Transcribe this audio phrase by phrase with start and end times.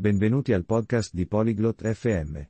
[0.00, 2.40] Benvenuti al podcast di Polyglot FM.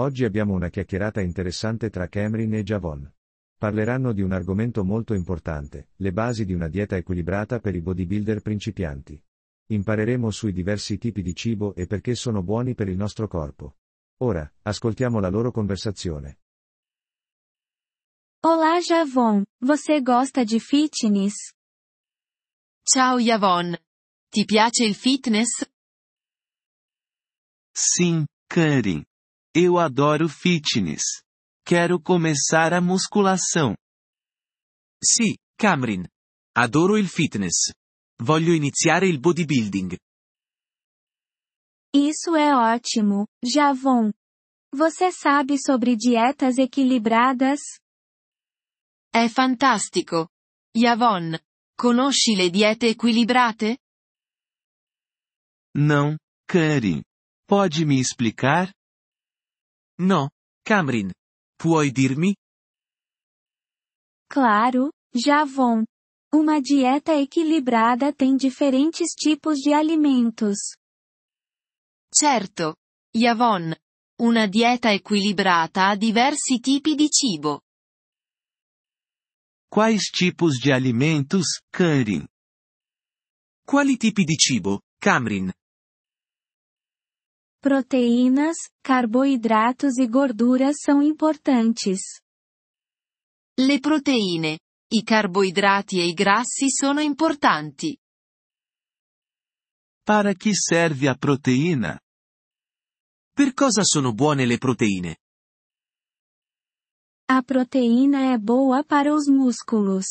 [0.00, 3.10] Oggi abbiamo una chiacchierata interessante tra Cameron e Javon.
[3.56, 8.42] Parleranno di un argomento molto importante, le basi di una dieta equilibrata per i bodybuilder
[8.42, 9.18] principianti.
[9.68, 13.76] Impareremo sui diversi tipi di cibo e perché sono buoni per il nostro corpo.
[14.18, 16.40] Ora, ascoltiamo la loro conversazione.
[18.44, 21.54] Olá Javon, você gosta de fitness?
[22.82, 23.74] Ciao Yavon.
[24.28, 25.66] Ti piace il fitness?
[27.80, 29.04] Sim, Karen.
[29.54, 31.02] Eu adoro fitness.
[31.64, 33.74] Quero começar a musculação.
[35.02, 36.04] Sì, Camrin.
[36.54, 37.72] Adoro il fitness.
[38.20, 39.96] Voglio iniziare il bodybuilding.
[41.94, 44.12] Isso é ótimo, Javon.
[44.74, 47.60] Você sabe sobre dietas equilibradas?
[49.12, 50.28] È fantastico.
[50.76, 51.36] Yavon.
[51.76, 53.78] Conosci le diete equilibrate?
[55.74, 56.16] Não,
[56.46, 57.02] Karen.
[57.50, 58.72] Pode me explicar?
[59.98, 60.30] No,
[60.64, 61.10] Camrin.
[61.58, 62.32] Puoi dirmi?
[64.28, 65.84] Claro, Javon.
[66.32, 70.76] Uma dieta equilibrada tem diferentes tipos de alimentos.
[72.14, 72.76] Certo.
[73.16, 73.74] Yavon.
[74.20, 77.62] Una dieta equilibrata ha diversi tipi di cibo.
[79.68, 82.28] Quais tipos de alimentos, Karen?
[83.66, 85.50] Quali tipi di cibo, Camrin?
[87.62, 92.00] Proteínas, carboidratos e gorduras são importantes.
[93.58, 94.58] Le proteine,
[94.90, 97.98] i carboidrati e i grassi sono importanti.
[100.02, 102.00] Para que serve a proteína?
[103.34, 105.18] Per cosa sono buone le proteine?
[107.28, 110.06] A proteína é boa para os músculos.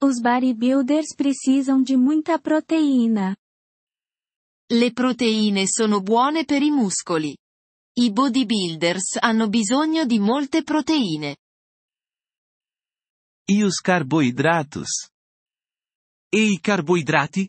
[0.00, 3.36] Os bodybuilders precisam de muita proteína.
[4.72, 7.36] Le proteine sono buone per i muscoli.
[7.98, 11.36] I bodybuilders hanno bisogno di molte proteine.
[13.44, 15.10] E os carboidratos?
[16.30, 17.46] E i carboidrati?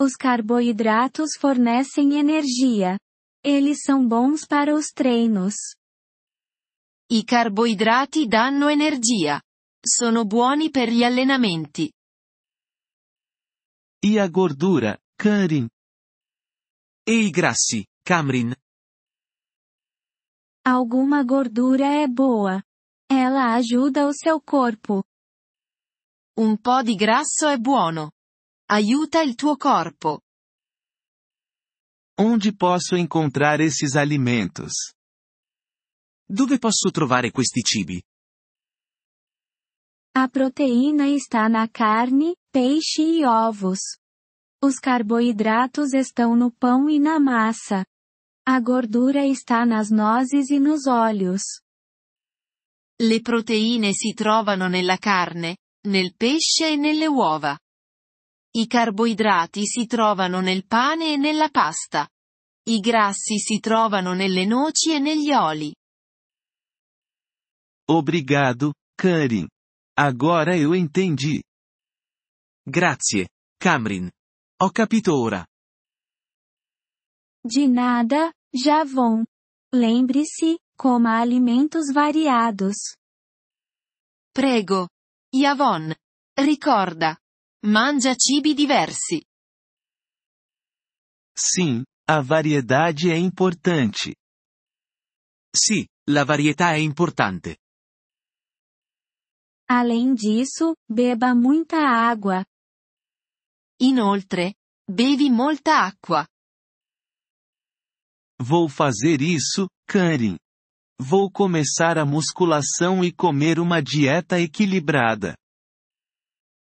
[0.00, 2.96] Os carboidratos fornecem energia.
[3.42, 5.54] Eles são bons para os treinos.
[7.10, 9.42] I carboidrati danno energia.
[9.84, 11.90] Sono buoni per gli allenamenti.
[13.98, 15.68] E a gordura, Karen?
[17.08, 18.54] E i grassi, Camrin?
[20.62, 22.62] Alguma gordura é boa.
[23.08, 25.04] Ela ajuda o seu corpo.
[26.38, 28.12] Un po' di grasso è buono.
[28.68, 30.20] Aiuta il tuo corpo.
[32.18, 34.92] Onde posso encontrar esses alimentos?
[36.28, 38.02] Dove posso trovare questi cibi?
[40.14, 43.98] A proteína está na carne, peixe e ovos.
[44.66, 47.86] Os carboidratos estão no pão e na massa.
[48.44, 51.62] A gordura está nas nozes e nos óleos.
[53.00, 57.56] Le proteine si trovano nella carne, nel pesce e nelle uova.
[58.56, 62.08] I carboidrati si trovano nel pane e nella pasta.
[62.68, 65.72] I grassi si trovano nelle noci e negli oli.
[67.88, 69.46] Obrigado, Karen.
[69.96, 71.40] Agora eu entendi.
[72.64, 73.28] Grazie,
[73.60, 74.10] Camrin.
[74.58, 75.46] Ho capito ora.
[77.44, 79.24] De nada, Javon.
[79.74, 82.96] Lembre-se, coma alimentos variados.
[84.32, 84.88] Prego.
[85.34, 85.94] Yavon.
[86.38, 87.18] Ricorda.
[87.66, 89.22] Mangia cibi diversi.
[91.36, 94.16] Sim, a variedade é importante.
[95.54, 97.58] Sì, la varietà è importante.
[99.68, 102.42] Além disso, beba muita água.
[103.80, 104.54] Inoltre,
[104.90, 106.26] bevi molta acqua.
[108.40, 110.38] Vou fazer isso, Karen.
[110.98, 115.36] Vou começar a musculação e comer uma dieta equilibrada.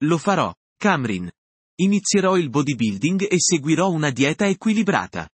[0.03, 1.31] Lo farò, Camrin.
[1.81, 5.29] Inizierò il bodybuilding e seguirò una dieta equilibrata.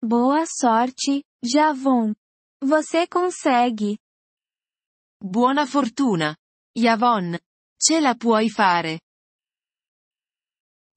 [0.00, 2.14] Boa sorte, Javon.
[2.64, 3.98] Você consegue.
[5.20, 6.36] Buona fortuna.
[6.76, 7.36] Yavon.
[7.76, 9.00] Ce la puoi fare.